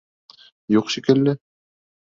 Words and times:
Юҡ 0.77 0.91
шикелле. 0.97 1.39